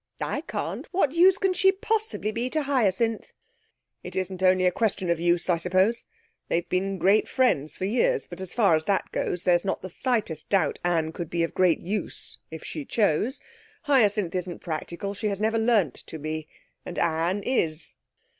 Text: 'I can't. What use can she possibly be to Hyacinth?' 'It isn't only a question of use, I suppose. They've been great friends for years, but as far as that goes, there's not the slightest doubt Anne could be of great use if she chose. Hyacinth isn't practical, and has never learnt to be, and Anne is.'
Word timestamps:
'I 0.19 0.41
can't. 0.47 0.87
What 0.91 1.11
use 1.11 1.37
can 1.37 1.53
she 1.53 1.71
possibly 1.71 2.31
be 2.31 2.49
to 2.49 2.63
Hyacinth?' 2.63 3.33
'It 4.01 4.15
isn't 4.15 4.41
only 4.41 4.65
a 4.65 4.71
question 4.71 5.11
of 5.11 5.19
use, 5.19 5.47
I 5.47 5.57
suppose. 5.57 6.05
They've 6.47 6.67
been 6.67 6.97
great 6.97 7.27
friends 7.27 7.75
for 7.75 7.85
years, 7.85 8.25
but 8.25 8.41
as 8.41 8.51
far 8.55 8.75
as 8.75 8.85
that 8.85 9.11
goes, 9.11 9.43
there's 9.43 9.63
not 9.63 9.81
the 9.83 9.91
slightest 9.91 10.49
doubt 10.49 10.79
Anne 10.83 11.11
could 11.11 11.29
be 11.29 11.43
of 11.43 11.53
great 11.53 11.81
use 11.81 12.39
if 12.49 12.63
she 12.63 12.83
chose. 12.83 13.39
Hyacinth 13.83 14.33
isn't 14.33 14.57
practical, 14.61 15.11
and 15.11 15.29
has 15.29 15.39
never 15.39 15.59
learnt 15.59 15.93
to 15.93 16.17
be, 16.17 16.47
and 16.83 16.97
Anne 16.97 17.43
is.' 17.43 17.93